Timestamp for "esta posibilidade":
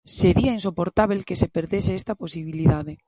2.01-2.93